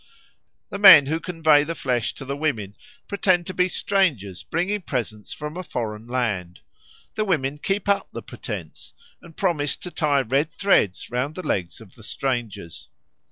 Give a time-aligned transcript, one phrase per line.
[0.71, 2.75] The men who convey the flesh to the women
[3.07, 6.61] pretend to be strangers bringing presents from a foreign land;
[7.13, 11.81] the women keep up the pretence and promise to tie red threads round the legs
[11.81, 12.89] of the strangers.